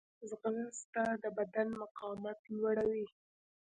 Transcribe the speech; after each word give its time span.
ځغاسته 0.29 1.03
د 1.23 1.25
بدن 1.37 1.67
مقاومت 1.81 2.39
لوړوي 2.55 3.05